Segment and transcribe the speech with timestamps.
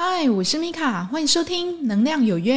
[0.00, 2.54] 嗨，我是米卡，欢迎收听《能量有约》。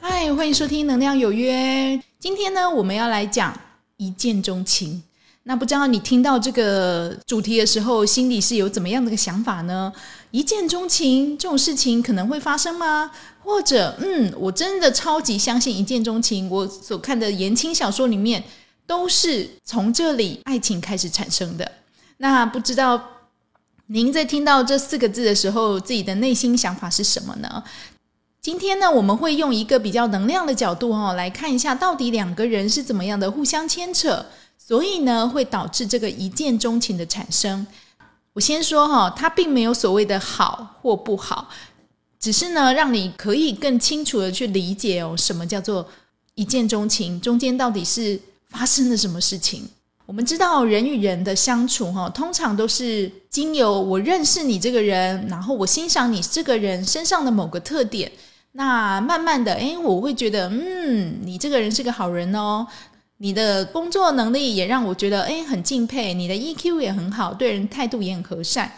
[0.00, 1.52] 嗨，欢迎收听《能量有约》。
[2.20, 3.52] 今天呢，我们要来讲
[3.96, 5.02] 一见钟情。
[5.48, 9.90] 那不知道你听到这个主题的时候，心里是有怎么样的个想法呢？
[10.30, 13.10] 一见钟情这种事情可能会发生吗？
[13.42, 16.50] 或者，嗯，我真的超级相信一见钟情。
[16.50, 18.44] 我所看的言情小说里面，
[18.86, 21.72] 都是从这里爱情开始产生的。
[22.18, 23.02] 那不知道
[23.86, 27.64] 您在听到这四个字的时候，自己的内心想法是什么呢？
[28.42, 34.26] 今天呢，我们会用一个比较能量的角度哈，来看一下到底两个人是怎么样的互相牵扯。
[34.68, 37.66] 所以呢，会导致这个一见钟情的产生。
[38.34, 41.48] 我先说哈，它并没有所谓的好或不好，
[42.20, 45.88] 只是呢，让你可以更清楚的去理解哦，什么叫做
[46.34, 48.20] 一见钟情，中间到底是
[48.50, 49.66] 发生了什么事情。
[50.04, 58.12] 我们知道，人与人的相处哈，通常都是经由我认识你这个人，然后我欣赏你这个人身上的某个特点，
[58.52, 62.66] 那慢慢的，哎，我会觉得，嗯，你这个人是个好人哦。
[63.20, 68.72] 你的工作能力也让我觉得哎很敬佩，你的 EQ 也很好，对人态度也很和善。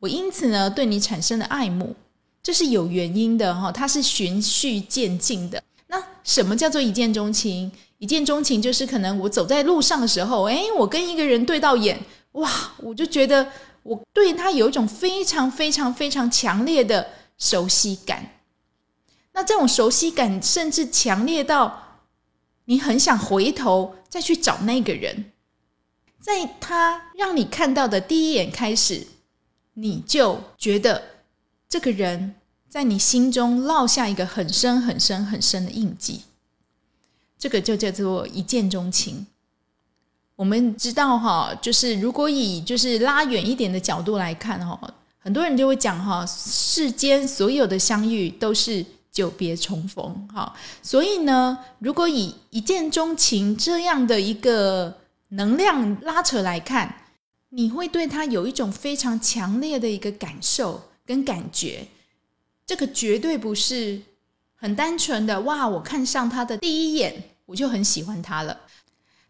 [0.00, 1.94] 我因此呢对你产生了爱慕，
[2.42, 5.62] 这是有原因的哈，它是循序渐进的。
[5.86, 7.70] 那什么叫做一见钟情？
[7.98, 11.96] 一见钟情就是可能我走在路上的时候，哎，我跟一个人对到眼，
[12.32, 13.46] 哇，我就觉得
[13.84, 17.06] 我对他有一种非常非常非常强烈的
[17.38, 18.32] 熟悉感。
[19.32, 21.86] 那这种熟悉感甚至强烈到。
[22.70, 25.32] 你很想回头再去找那个人，
[26.20, 29.08] 在他让你看到的第一眼开始，
[29.74, 31.02] 你就觉得
[31.68, 32.36] 这个人
[32.68, 36.22] 在你心中烙下一个很深很深很深的印记。
[37.36, 39.26] 这个就叫做一见钟情。
[40.36, 48.86] 我们知道哈，就是如果以就是拉远一点的角度来看哈，很多人就会讲哈，世间所有的相遇都是。
[49.12, 54.98] 久别重逢，哈，所以呢，如果以一见钟情这样的一个
[55.30, 57.06] 能量拉扯来看，
[57.50, 61.88] 你会对他有一种非常强烈的一个感受跟感觉，
[62.64, 64.00] 这个绝对不是
[64.54, 68.56] 很单纯的哇，我看上他的第一眼我就很喜欢他了。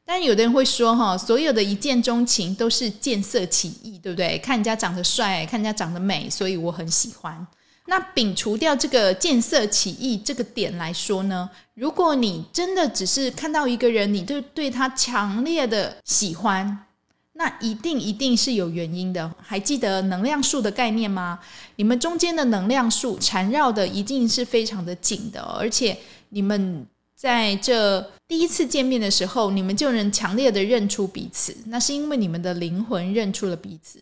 [0.04, 4.36] 但有的人会说，哈，所有的一见钟情都是见色起意，对不对？
[4.40, 7.46] 看人家长得帅，看人家长得美，所以我很喜欢。
[7.86, 16.86] 那摒除掉这个见色起意这个点来说呢，如果你真的只是看到一个人，你对对他强烈的喜欢，
[17.32, 19.34] 那一定一定是有原因的。
[19.40, 21.40] 还记得能量数的概念吗？
[21.76, 25.96] 你们中间的能量数缠绕的一定是非常的紧的，而且
[26.28, 26.86] 你们
[27.16, 34.00] 在这第一次见面的时候，你们就能强烈的认出彼此，那是因为你们的灵魂认出了彼此。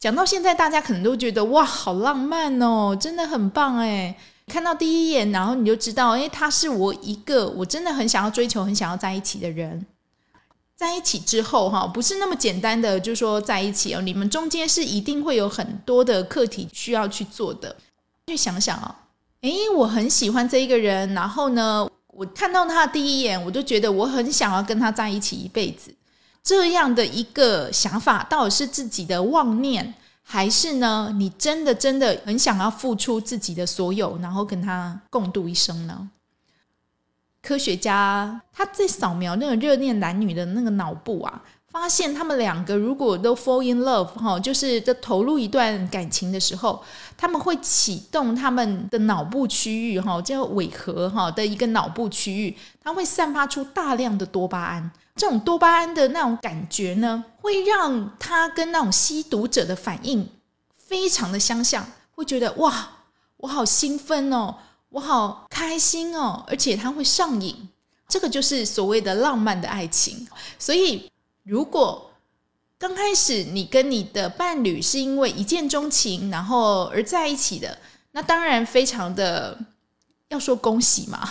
[0.00, 4.16] 讲到现在，大家可能都觉得哇，好浪漫哦，真的很棒哎！
[4.46, 9.84] 看到第一眼，然后你就知道，哎，他是我一个我真的很想要追求、很想要在一起的人。
[10.76, 17.74] 在一起之后，哈，不是那么简单的，就说在一起哦，你们中间是一定会有很多的课题需要去做的。
[18.28, 18.94] 去想想啊，
[19.40, 25.92] 哎，我很喜欢这一个人，然后呢，我看到他的第一眼，我就觉得我很想要跟他在一起一辈子。
[26.48, 29.92] 这样的一个想法，到底是自己的妄念，
[30.22, 31.12] 还是呢？
[31.14, 36.08] 你真的真的很想要付出自己的所有，然后跟他共度一生呢？
[37.42, 41.42] 科学家他在扫描那个热恋男女的那个脑部啊。
[41.70, 46.82] 发现他们两个如果都 fall in love 哈，就是在投入一段感情的时候，
[47.16, 54.90] 他们会启动他们的脑部区域哈，叫尾核哈的一个脑部区域，它会散发出大量的多巴胺。
[55.14, 60.26] 这种多巴胺的那种感觉呢，会让他跟那种吸毒者的反应
[60.74, 62.90] 非常的相像，会觉得哇，
[63.36, 64.54] 我好兴奋哦，
[64.88, 67.68] 我好开心哦，而且他会上瘾。
[68.08, 70.26] 这个就是所谓的浪漫的爱情，
[70.58, 71.10] 所以。
[71.48, 72.10] 如果
[72.78, 77.78] 刚开始你跟你的伴侣是因为一见钟情，然后而在一起的，
[78.12, 79.58] 那当然非常的
[80.28, 81.26] 要说恭喜嘛。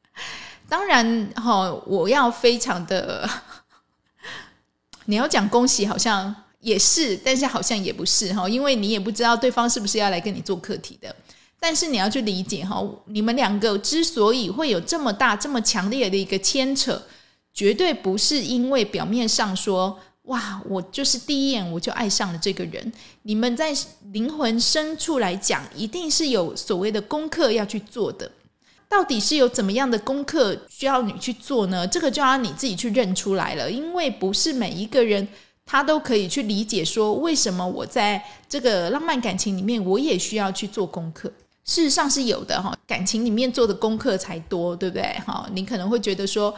[0.66, 3.28] 当然哈，我要非常的，
[5.04, 11.14] 你要讲恭喜好像也是，但是好像也不是哈，因为你也不知道对方是不是要来跟你做课题的。
[11.60, 17.02] 但是你要去理解哈，你们两个之所以会有这么大、这么强烈的一个牵扯。
[17.60, 22.90] 绝对不是因为表面上说哇，我就是第一眼我就爱上了这个人。
[23.24, 23.70] 你们在
[24.12, 28.32] 灵魂深处来讲，一定是有所谓的功课要去做的。
[28.88, 31.86] 到底是有怎么样的功课需要你去做呢？
[31.86, 35.28] 这个就要你自己去认出来了，因为不是每一个人
[35.66, 41.30] 他都可以去理解说，为什么我在这个浪漫感情里面，我也需要去做功课。
[41.66, 45.04] 事实上是有的哈，感情里面做的功课才多，对不对？
[45.26, 46.52] 哈，你可能会觉得说，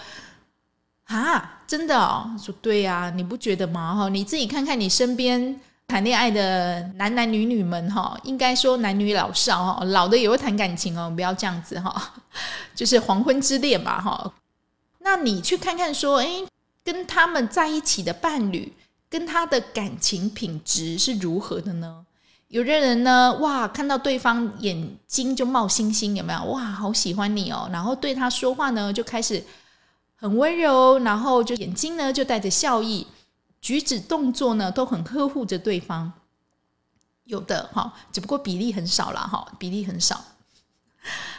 [1.04, 3.94] 啊，真的哦，说对呀，你不觉得吗？
[3.94, 5.60] 哈，你自己看看你身边。
[5.88, 12.14] 谈恋爱的男男女女们哈，应该说男女老少哈，老的也会谈感情哦，不要这样子哈，
[12.74, 14.32] 就是黄昏之恋嘛哈。
[15.00, 16.46] 那你去看看说，诶，
[16.82, 18.72] 跟他们在一起的伴侣，
[19.10, 22.06] 跟他的感情品质是如何的呢？
[22.48, 26.42] 有的人呢，哇，看到对方眼睛就冒星星，有没有？
[26.44, 29.44] 哇，好喜欢你哦，然后对他说话呢，就开始
[30.22, 33.04] 很温柔，然后就眼睛呢就带着笑意。
[33.60, 36.12] 举止动作呢都很呵护着对方，
[37.24, 40.22] 有的哈，只不过比例很少了哈，比例很少。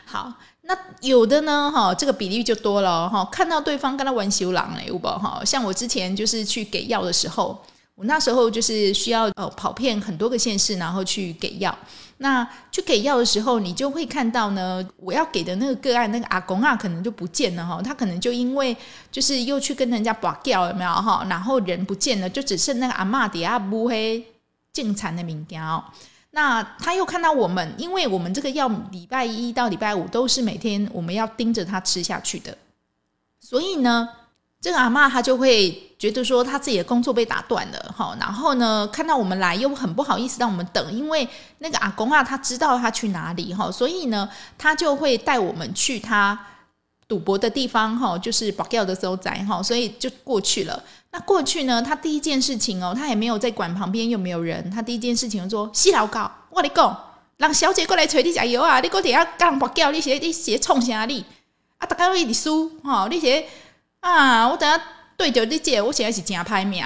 [0.03, 0.33] 好，
[0.63, 3.23] 那有的呢哈，这个比例就多了哈。
[3.31, 5.41] 看到对方跟他玩修狼嘞，有不哈？
[5.45, 7.63] 像我之前就是去给药的时候，
[7.95, 11.77] 我那时候就是需要呃跑遍很多个县市，然后去给药。
[12.17, 17.79] 那去给药的时候，你就会看到呢，我要给的那个个案，那个阿公啊，可能就不见了哈。
[17.83, 18.75] 他可能就因为
[19.11, 21.23] 就是又去跟人家拔掉，有没有哈？
[21.29, 24.25] 然后人不见了，就只剩那个阿妈底下乌黑
[24.71, 25.83] 进产的名条。
[26.31, 32.57] 那他又看到我们，因为我们这个药礼拜一到礼拜五都是每天我们要盯着他吃下去的，
[33.39, 34.09] 所以呢。
[34.63, 41.27] 这个阿妈她就会觉得说，她自己的工作被打断了，哈，然后呢，看到我们来又很不好意思让我们等，因为
[41.57, 46.39] 那个阿公啊，他知道他去哪里，哈，所以呢，他就会带我们去他
[47.09, 50.81] 赌博的地方，哈，就是保钓的时候在，哈，所以就过去了。
[51.11, 56.97] 那过去呢，他第一件事情哦，他也没有在管旁边有没有人，他第一件事情就说：西老高，我你讲，
[57.35, 58.79] 让小姐过来捶你加油啊！
[58.79, 61.25] 你过底下干保钓，你写你写冲啥你
[61.79, 61.85] 啊？
[61.85, 63.45] 大家都一直输，哈，你写。
[64.03, 64.47] 啊！
[64.49, 64.81] 我等下
[65.15, 66.85] 对着你姐，我现在是真拍面，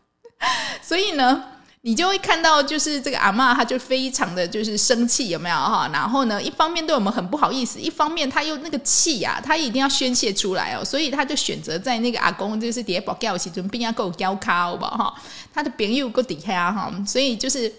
[0.80, 1.44] 所以呢，
[1.82, 5.90] 你就会看到，就是这个阿妈，她就非常的就是生气，有没有哈？
[5.92, 15.14] 然后呢，一方面对我们很不好意思，一方面他又那个气呀，他一定要宣泄出来哦，所以他就选择在那个阿公就是底下保教时阵，边要够教卡好不好哈？
[15.52, 17.70] 他的朋友够底下哈，所以就是。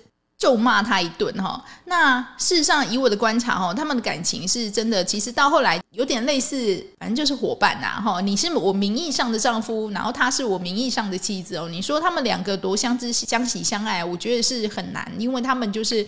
[0.41, 8.19] 咒骂他一顿哈，那事实上以我的观察哈，他们的感情是真的，其实到后来有点类似，反正就是伙伴呐哈。
[8.21, 11.69] 你是我名义上的丈夫，然后他是我名义上的妻子哦。
[11.69, 16.03] 你说他们两个多相知相喜相爱，我觉得是很难，因为他们就是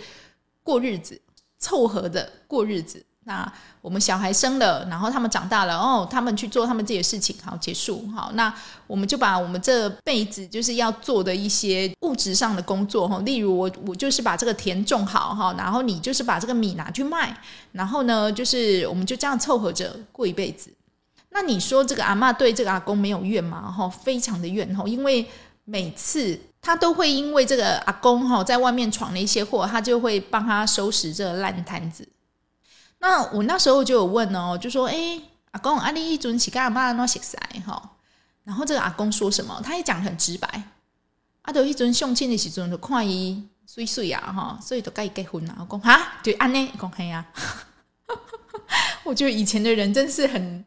[0.64, 1.22] 过日子，
[1.60, 3.06] 凑合的过日子。
[3.26, 3.50] 那
[3.82, 8.54] 我们小孩生了，然后他们长大了，哦，他们去做他们自己的事情，好结束，好，那
[8.86, 17.36] 我们就把我们这辈子就是要做的一些物质上的工作，哈，例如我我就是把这个田种好，哈，然后你就是把这个米拿去卖，
[17.72, 20.70] 然后呢，就是我们就这样凑合着过一辈子。
[21.30, 23.72] 那你说这个阿妈对这个阿公没有怨吗？
[23.72, 25.26] 哈，非常的怨，哈，因为
[25.64, 32.08] 每次他都会因为这个阿公哈在外面闯了一些祸，他就会帮他收拾这个烂摊子。
[33.04, 35.22] 那我那时候就有问哦，就说：“哎，
[35.52, 37.92] 阿公，阿你一尊乞丐阿妈那些啥哈？”
[38.46, 39.60] 然后这个阿公说什么？
[39.62, 40.64] 他也讲很直白，
[41.42, 45.58] 阿都一尊相亲的时阵就看伊水水啊哈，所以就该结婚啊。
[45.60, 47.26] 我讲哈，就安尼讲嘿啊。
[49.04, 50.64] 我觉得以前的人真是很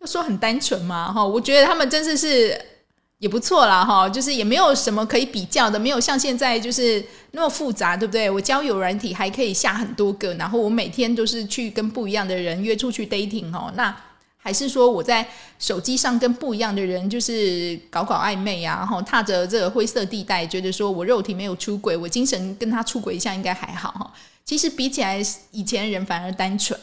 [0.00, 2.75] 要说很单纯嘛哈，我觉得他们真的是。
[3.18, 8.28] 也不错啦，哈，就是也没有什么可以比较的，没有像现在就是那么复杂，对不对？
[8.30, 13.94] 我交友软体还可以下很多个，然后我每天都是去跟不一样的人约出去 dating 哦，那
[14.36, 15.26] 还是说我在
[15.58, 24.12] 手机上跟不一样的人就是搞搞暧昧啊，然后踏着这个灰色地带，觉得说我肉体没有出轨，我精神跟他出轨一下应该还好哈。
[24.44, 25.20] 其实比起来，
[25.50, 26.78] 以前人反而单纯。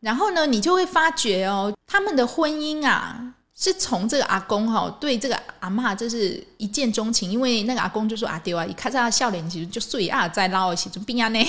[0.00, 3.34] 然后呢，你就会发觉哦，他们的婚姻啊。
[3.62, 11.46] 是从这个阿公哈对这个阿妈就是一见钟情，因为那个阿公就说阿丢啊，一看到他笑脸，其实就碎啊，在捞一起就病啊呢，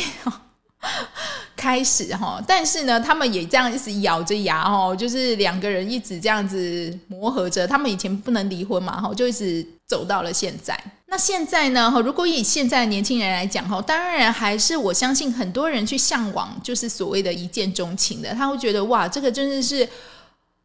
[1.55, 2.43] 开始哈。
[2.45, 7.65] 但是呢，他们也这样一直咬着牙哦，就是两个人一直这样子磨合着。
[7.65, 10.77] 他们以前不能离婚嘛哈，就一直走到了现在。
[11.05, 19.87] 那现在呢哈，如果以现在的年轻人来讲哈，当然还是我相信很多人去向往，就是所谓的一见钟情的，他会觉得哇，这个真的是。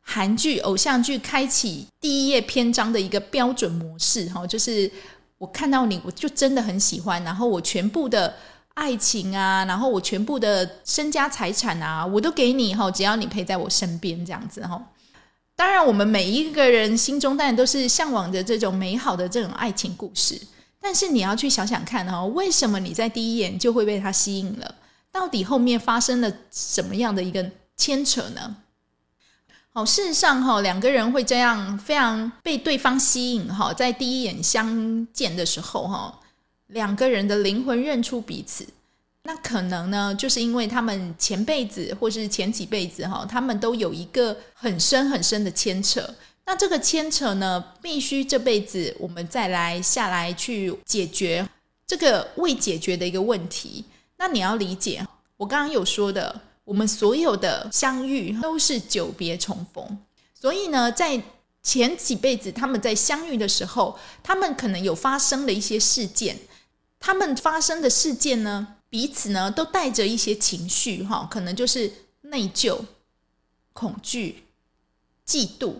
[0.08, 4.88] 韩剧、偶像剧开启第一页篇章的一个标准模式，哈，就是
[5.36, 8.32] 我看到你，我就真的很喜欢，然后我全部的
[8.74, 14.80] 爱情啊，然后我全部的身家财产啊，我都给你，哈，只要你陪在我身边，这样子，哈。
[15.56, 20.40] 当然，我们每一个人心中当然都是向往着这种美好的这种爱情故事，
[20.80, 24.74] 但是你要去想想看，哈，为什么你在第一眼就会被他吸引了？
[25.10, 27.50] 到底后面发生了什么样的一个？
[27.78, 28.56] 牵扯呢？
[29.76, 36.18] 好，事实上哈，两个人会这样非常被对方吸引哈，在第一眼相见的时候哈，
[36.68, 38.66] 两个人的灵魂认出彼此，
[39.24, 46.08] 那可能呢，就是因为他们前辈子或是前几辈子哈，他们都有一个很深很深的牵扯。
[46.46, 51.46] 那这个牵扯呢，必须这辈子我们再来下来去解决
[51.86, 53.84] 这个未解决的一个问题。
[54.16, 55.06] 那你要理解，
[55.36, 56.40] 我刚刚有说的。
[56.66, 59.98] 我们所有的相遇都是久别重逢，
[60.34, 61.22] 所以呢，在
[61.62, 66.36] 前几辈子他们在相遇的时候，他们可能有发生了一些事件，
[66.98, 71.92] 他们发生的事件呢，彼此呢都带着一些情绪，哈，可能就是
[72.22, 72.80] 内疚、
[73.72, 74.42] 恐惧、
[75.24, 75.74] 嫉妒，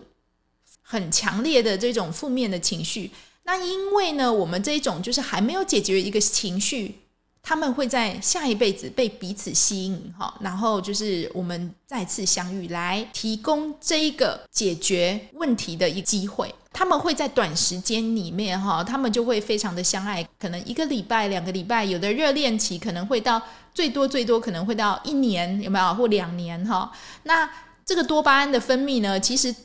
[0.81, 3.11] 很强烈的这种负面的情绪。
[3.43, 6.99] 那因为呢，我们这一种就是还没有解决一个情绪。
[7.41, 16.53] 他们会在下一辈子被彼此吸引，哈，然后就是我们再次相遇，来提供这一个解决问题的一个机会。
[16.73, 23.41] 他们会在短时间里面，哈，他们就会非常的相爱，可能一个礼拜、两个礼拜，有的热恋期可能会到
[23.73, 25.93] 最多最多可能会到一年，有没有？
[25.95, 26.91] 或两年，哈。
[27.23, 27.49] 那
[27.85, 29.55] 这个多巴胺的分泌呢，其实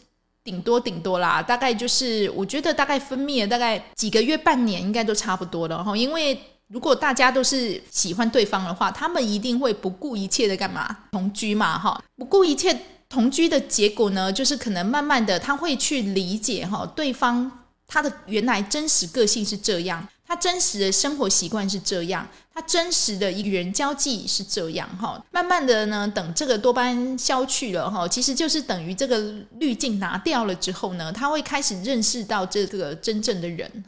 [0.45, 6.41] 顶多顶多啦，大概就是我觉得大概分泌了大概几个月、半年，应该都差不多了，哈，因为。
[6.73, 11.79] 如果大家都是喜欢对方的话，他们一定会不顾一切的干嘛同居嘛？
[11.79, 12.75] 哈，不顾一切
[13.11, 25.23] 同居的结果呢，就是可能慢慢的他会去理解哈，对方他的原来真实个性是这样，他真实的生活习惯是这样，他真实的一个人交际是这样哈。
[25.31, 29.19] 慢慢的呢，等这个多巴胺消去了哈，其实就是等于这个
[29.59, 33.85] 滤镜拿掉了之后呢，他会开始认识到这个真正的人，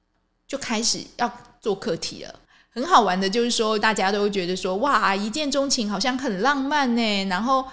[0.46, 2.40] 就开始要做课题了。
[2.74, 7.64] 很好玩的，就是说大家都觉得说，哇，一见钟情好像很浪漫呢，然后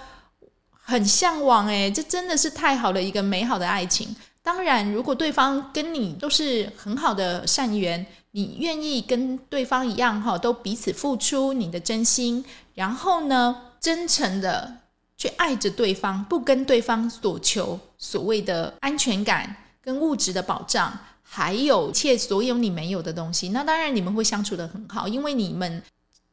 [0.70, 4.14] 很向往哎，这真的是太好的一个美好的爱情。
[4.44, 12.44] 当然，如果对方跟你都是很好的善缘，你愿意跟对方一样哈，都彼此付出你的真心，
[12.74, 14.78] 然后呢，真诚的
[15.16, 20.96] 去爱着对方，不跟对方所求所谓的安全感跟物质的保障。
[21.34, 25.82] 还有切所有你没有的东西，那当然你们会相处的很好，因为你们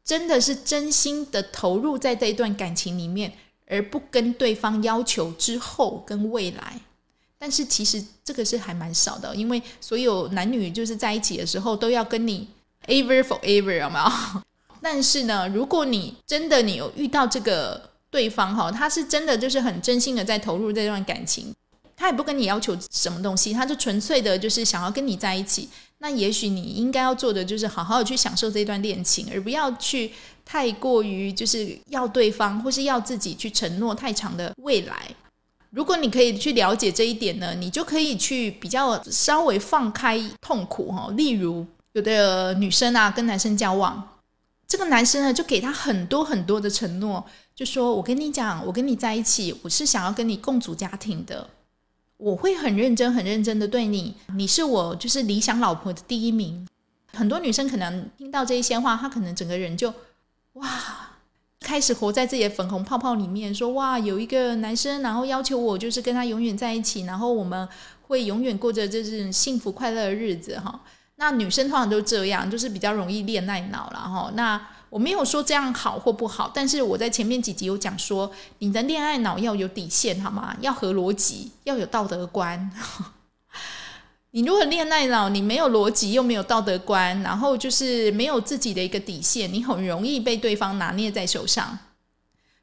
[0.03, 3.31] 真的是真心的投入在这一段感情里面，
[3.65, 6.81] 而不跟对方要求之后跟未来。
[7.37, 12.45] 但是其实这个是还蛮少的，因为所有男女就是在一起的时候都要跟你
[12.87, 14.41] ever forever 有没有？
[14.83, 21.55] 但是呢，如果你真的你有遇到这个对方哈，他是真的就是很真心的在投入这段感情。
[21.99, 25.67] 他也不跟你要求什么东西，他就纯粹的就是想要跟你在一起。
[25.97, 30.09] 那也许你应该要做的就是好好的去享受这段恋情，而不要去
[30.45, 34.95] 太过于就是要对方或是要自己去承诺太长的未来。
[35.71, 41.11] 如果你可以去了解这一点呢，你就可以去比较稍微放开痛苦哈。
[41.17, 44.17] 例如，有的女生啊跟男生交往，
[44.69, 51.47] 这个男生呢就给他很多很多的承诺，就说我跟你讲，我跟你在一起，我是想要跟你共组家庭的。
[52.19, 56.67] 我会很认真、很认真的对你，你是我就是理想老婆的第一名。
[57.13, 59.93] 很多女生可能听到这一些话，她可能整个人就
[60.53, 60.67] 哇，
[61.61, 67.67] 开始活在自己的粉红泡泡里面，说哇，有一个男生，然后要求我就是跟他永远在一起，然后我们
[68.07, 70.81] 会永远过着就是幸福快乐的日子哈。
[71.15, 74.29] 那女生通常都这样，就是比较容易恋爱脑了哈。
[74.35, 80.55] 那我没有说这样好或不好，但是我在前面几集有讲说，你的恋爱脑要有底线，好吗？
[80.62, 82.72] 要合逻辑，要有道德观。
[84.31, 91.79] 你如果恋爱脑，你没有逻辑又没有道德观，然后就是没有自己的一个底线，你很容易被对方拿捏在手上。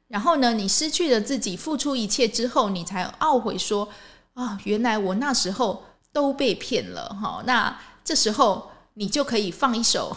[0.07, 3.89] 然后呢，你失去了自己，付出一切之后，你才懊悔说
[4.33, 7.09] 啊，原来我那时候都被骗了。
[7.21, 10.15] 哈，那这时候你就可以放一首。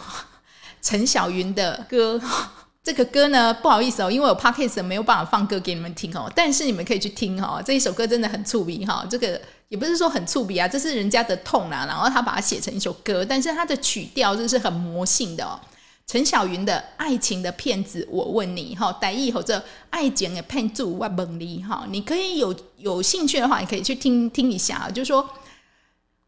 [0.81, 2.19] 陈小云的歌，
[2.83, 15.59] 这个歌呢，不好意思哦，因为我 podcast 没有办法放歌给你们听哦，但是你们可以去听哈，这一首歌真的很触鼻哈，这个也不是说很触鼻啊，这是人家的痛啊，然后他把它写成一首歌，但是它的曲调就是很魔性的哦。
[16.07, 25.29] 陈小云的爱情的骗子，我问你哈，歹意或者爱情的骗子，我问你哈，你可以有有兴趣的话，你可以去听听一下，就是说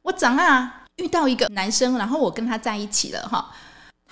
[0.04, 3.52] 我怎啊遇到一个男生，然后我跟他在一起了哈。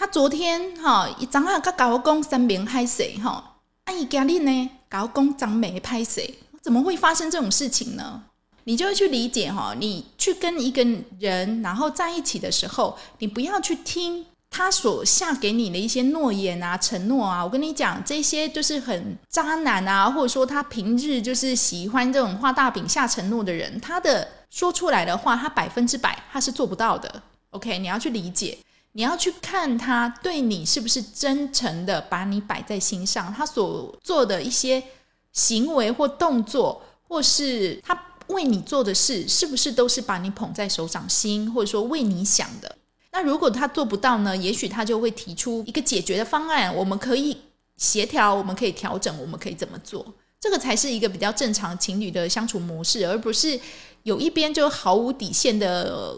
[0.02, 3.58] 他昨天哈，一早啊，甲搞我讲三明拍谁哈？
[3.84, 6.40] 啊，伊今日呢，搞我讲张梅拍谁？
[6.60, 8.24] 怎么会发生这种事情呢？
[8.64, 10.84] 你就会去理解哈，你去跟一个
[11.20, 27.22] 人然后在一起的时候，你不要去听他所下给你的一些诺言啊、承诺啊，我跟你讲，这些就是很渣男啊，或者说他平日就是喜欢这种画大饼下承诺的人，他的说出来的话，他百分之百他是做不到的。
[27.52, 28.58] OK，你要去理解，
[28.94, 34.84] 你要去看他对你是不是真诚的把你摆在心上，他所做的一些
[35.32, 42.78] 行为或动作，或是他为你做的事，是不是都是把你捧在手掌心，或者说为你想的？
[43.14, 44.36] 那如果他做不到呢？
[44.36, 47.38] 也许他就会提出一个解决的方案，我们可以
[47.78, 50.06] 协调，我们可以调整，我们可以怎么做？
[50.40, 53.60] 这个才是一个比较正常情侣的相处模式，而不是
[54.04, 56.16] 有一边就毫无底线的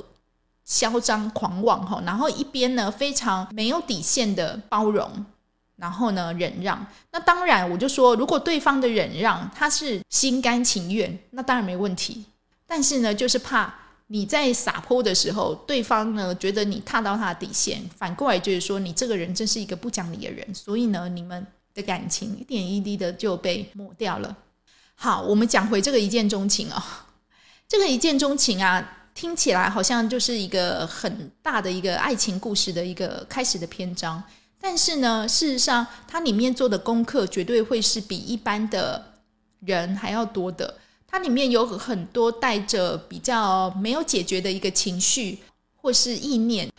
[0.63, 5.25] 嚣张狂妄哈，然后一边呢非常没有底线的包容，
[5.75, 6.85] 然后呢忍让。
[7.11, 12.25] 那当然，我就说，如果对方的忍让他是心甘情愿，那当然没问题。
[12.65, 13.73] 但是呢，就是怕。
[14.07, 24.35] 你在撒泼的时候，对方呢觉得你踏到他的底线，反过来就是说你这个人真是一个不讲理的人，所以呢，你们的感情一点一滴的就被抹掉了。
[24.93, 27.07] 好，我们讲回这个一见钟情啊，
[27.67, 34.21] 这个一见钟情啊，听起来好像就是一个很大的一个爱情故事的一个开始的篇章，
[34.59, 39.13] 但是呢，事实上它里面做的功课绝对会是比一般的
[39.59, 40.77] 人还要多的。
[41.07, 45.37] 它里面有很多带着比较没有解决的一个情绪
[45.75, 46.71] 或是意念，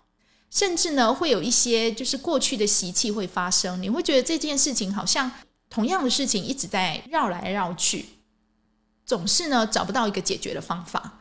[0.50, 3.80] 甚至呢会有一些就是过去的习气会发生。
[3.80, 5.30] 你会觉得这件事情好像
[5.70, 8.06] 同样的事情一直在绕来绕去，
[9.06, 11.20] 总是呢找不到一个解决的方法。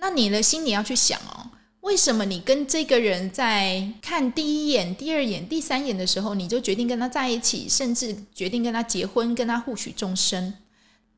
[0.00, 1.50] 那你的心里要去想哦，
[1.82, 10.54] 为什么你跟这个人在看第一眼、第二眼、第三眼的时候，你就决定跟他在一起，甚至决定跟他结婚，跟他互许终身？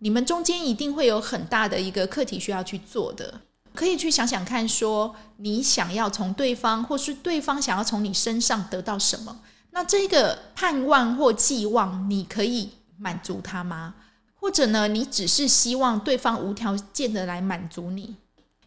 [0.01, 3.41] 你们中间一定会有很大的一个课题需要去做的，
[3.73, 9.41] 可以去想想看，说你想要从对方，或是对方想要从你身上得到什么？
[9.71, 13.95] 那这个盼望或寄望，你可以满足他吗？
[14.35, 18.17] 或者呢，你只是希望对方无条件的来满足你？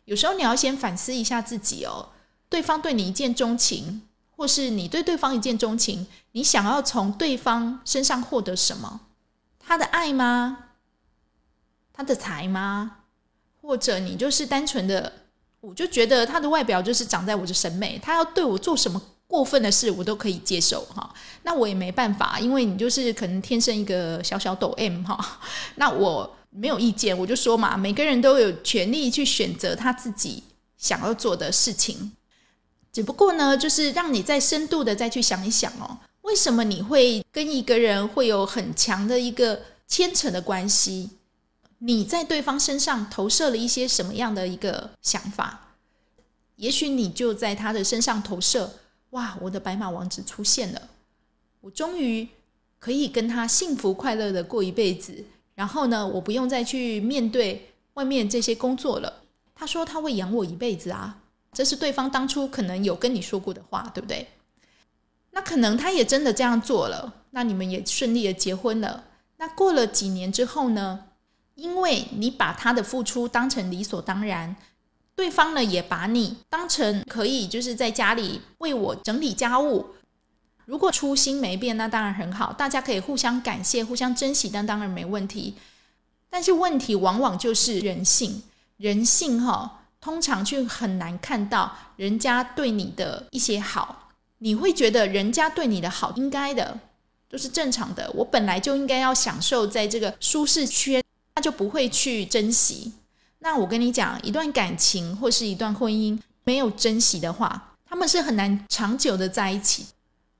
[0.05, 2.09] 有时候你要先反思一下自己哦，
[2.49, 4.03] 对方对你一见钟情，
[4.35, 9.01] 或是你对对方一见钟情，你想要从对方身上获得什么？
[9.59, 10.57] 他的爱吗？
[11.91, 12.97] 他的财吗？
[13.61, 15.11] 或者你就是单纯的，
[15.59, 21.11] 我就觉得他的外表就是长在我的审美，他要对我做什么过分的事，我都可以接受哈。
[21.41, 25.39] 那我也没办法，因为你就是可能天生一个小小抖 M 哈。
[25.75, 30.41] 那我没有意见，我就说嘛，每个人都有权利去选择他自己
[30.77, 32.13] 想要做的事情。
[32.93, 41.09] 只不过呢，就是让你再深度的再去想一想哦，为什么你会跟一个人会有很强的一个牵扯的关系？
[41.79, 45.73] 你在对方身上投射了一些什么样的一个想法？
[46.55, 48.75] 也许你就在他的身上投射，
[49.09, 50.81] 哇，我的白马王子出现了，
[51.59, 52.25] 我终于
[52.79, 55.25] 可以跟他幸福快乐的过一辈子。
[55.55, 59.23] 然后呢，我不用再去面对外面这些工作了。
[59.55, 61.17] 他说他会养我一辈子啊，
[61.51, 64.27] 这是对方当初可能有跟你说过的话，对不对？
[65.31, 69.05] 那可能他也真的这样做了，那你们也顺利的结婚了。
[69.37, 71.05] 那过了几年之后呢？
[71.55, 74.57] 因为你把他的付出当成理所当然，
[75.15, 79.85] 对方呢也把你当成可以就是在家里为我整理家务。
[80.65, 85.55] 如果初心没变，那当然很好，大家可以互相感谢、互相珍惜，但当然没问题。
[86.29, 88.43] 但是问题往往就是人性，
[88.77, 96.79] 人性哈，通常去很难看到人家对你的一些好，你会觉得人家对你的好应该的，
[97.29, 98.11] 都是正常的。
[98.15, 101.01] 我本来就应该要享受在这个舒适圈。
[101.37, 102.93] 他就不会去珍惜。
[103.39, 109.85] 那我跟你讲，一段感情或是一段婚姻没有珍惜的话，他们是很难长久的在一起。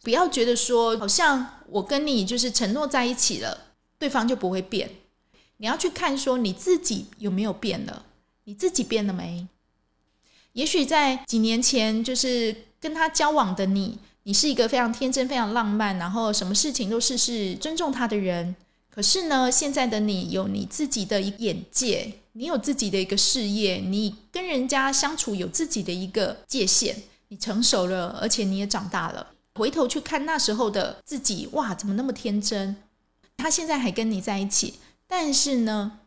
[0.06, 4.88] 不要觉得说，好像我跟你就是承诺在一起了，对方就不会变。
[5.58, 8.06] 你要去看说你自己有没有变了，
[8.44, 9.48] 你自己变了没？
[10.54, 18.56] 也许在几年前，就是跟他交往的你，你是一个非常天真、非常浪漫，然后什么事情都事事尊重他的人。
[18.92, 26.96] 可是呢，现在的你有你自己的一眼界，你有自己的一个事业，你跟人家相处有自己的一个界限，
[27.30, 29.32] 你成熟了，而且你也长大了。
[29.56, 32.76] 回头去看那时候的自己，哇，怎么那么天真？
[33.38, 34.76] 他现在还跟你在一起，
[35.08, 36.00] 但是呢，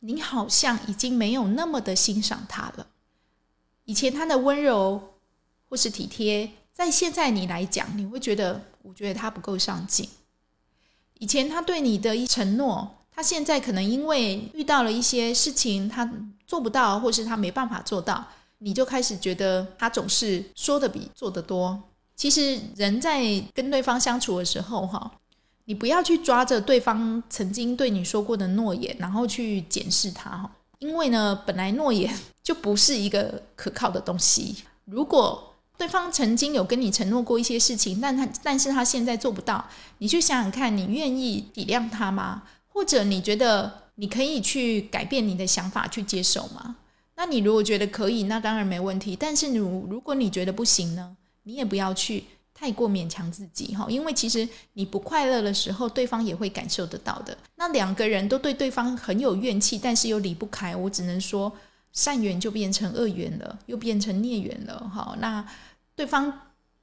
[0.00, 2.86] 你好像已经没有那么的欣赏他了。
[3.84, 5.14] 以前他的温柔
[5.68, 10.08] 或是体贴，在现在你来讲，你会觉得，我觉得他不够上进。
[11.18, 16.08] 以前他对你的一承诺，他现在可能因为遇到了一些事情，他
[16.46, 18.24] 做不到，或是他没办法做到，
[18.58, 21.82] 你就开始觉得他总是说的比做的多。
[22.14, 25.10] 其实人在跟对方相处的时候，哈，
[25.64, 34.56] 你不要去抓着对方曾经对你说过的诺言，然后去检视他，哈，因为呢，本来诺言就不是一个可靠的东西。
[34.84, 39.64] 如果对方曾经有跟你承诺过一些事情，但他但是他现在做不到，
[39.98, 42.42] 你去想想看，你愿意体谅他吗？
[42.68, 46.76] 或者你觉得你可以去改变你的想法去接受吗？
[47.16, 49.16] 那你如果觉得可以，那当然没问题。
[49.16, 52.24] 但是如如果你觉得不行呢，你也不要去
[52.54, 57.36] 太过勉强自己哈，因为其实你不快乐的时候，对方也会感受得到的。
[57.56, 61.52] 那两个人都对对方很有怨气，但是又离不开，我只能说
[61.92, 65.16] 善缘就变成恶缘了，又变成孽缘了哈。
[65.18, 65.44] 那
[65.96, 66.32] 对方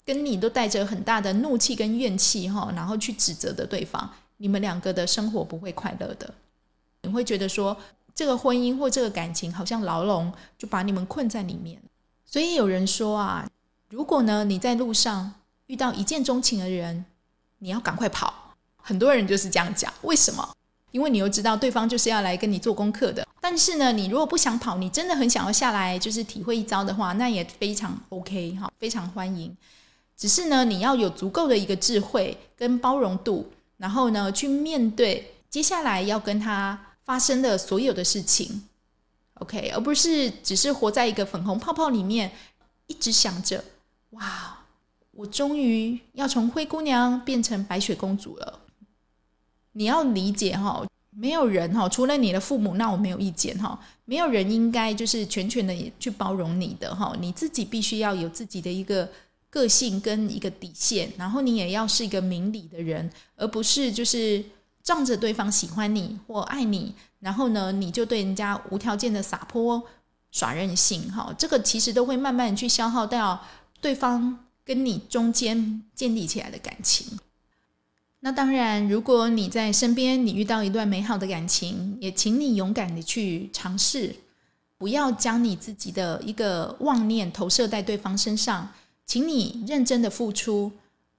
[0.04, 4.10] 跟你都带着很大的怒气跟怨气哈，然后去指责的对方。
[4.38, 6.34] 你们两个的生活不会快乐的，
[7.04, 7.76] 你会觉得说
[8.16, 11.82] 这个婚姻或这个感情好像牢笼，就把你们困在里面。
[12.26, 13.50] 所以有人说啊，
[13.90, 15.34] 如果呢你在路上
[15.66, 17.06] 遇到一见钟情的人，
[17.58, 18.56] 你要赶快跑。
[18.78, 20.48] 很多人就是这样讲，为什么？
[20.92, 23.28] 因为你又知道对方就是要来跟你做功课的。
[23.42, 29.56] 但是呢，你如果不想跑，你真的很想要下来就是体会一遭的话，那也非常 OK 哈，非常欢迎。
[30.18, 33.52] 只是呢，你要有足够的一个智慧跟包容度。
[33.78, 38.68] 然后呢，去面对接下来要跟他发生的所有的事情
[39.36, 42.30] ，OK，而不是只是活在一个粉红泡泡里面，
[42.88, 43.64] 一直想着
[44.12, 44.60] 哇，
[45.12, 48.62] 我终于要从灰姑娘变成白雪公主了。
[49.74, 59.10] 你要理解哈，没有人哈，除了你的父母，那我没有意见哈，没有人应该就是全权的去包容你的哈，你自己必须要有自己的一个。
[59.52, 64.46] 个性跟一个底线，然后你也要是一个明理的人，而不是就是
[64.84, 69.84] 仗着对方喜欢你或爱你，然后呢你就对人家无条件的撒泼
[70.30, 73.44] 耍任性，哈，这个其实都会慢慢去消耗掉
[73.82, 77.20] 对方跟你中间建立起来的感情。
[78.22, 84.14] 那当然，如果你在身边，你遇到一段美好的感情，也请你勇敢的去尝试，
[84.78, 88.74] 不要将你自己的一个妄念投射在对方身上。
[89.06, 90.72] 请你认真的付出，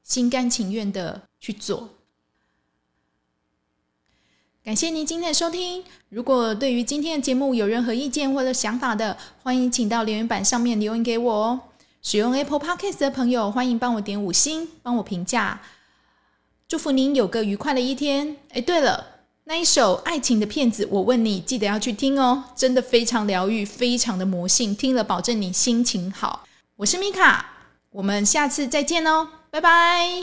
[0.04, 1.88] 心甘情愿的去做。
[4.62, 5.82] 感谢您今天的收听。
[6.10, 11.60] 如果对于今天的节目有任何意见或者想法的，欢迎请到留言板上面留言给我哦。
[12.02, 15.60] 使用 Apple Podcast 的朋友，欢迎帮我点五星，帮我评价。
[16.66, 18.36] 祝福您有个愉快的一天。
[18.52, 19.04] 哎，对了，
[19.44, 26.44] 那一首爱情的骗子，我问你，记得要去听哦，真的非常疗愈，非常的魔性，听了保证你心情好。
[26.76, 27.46] 我是米卡。
[27.90, 30.22] 我们下次再见哦，拜拜。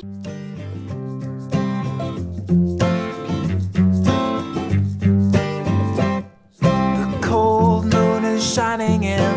[6.60, 9.37] The cold moon is shining and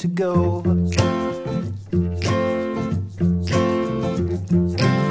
[0.00, 0.62] to go.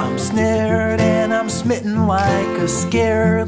[0.00, 3.39] I'm snared and I'm smitten like a scared